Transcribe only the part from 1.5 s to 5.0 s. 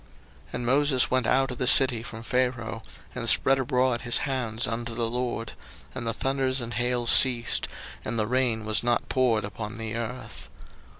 of the city from Pharaoh, and spread abroad his hands unto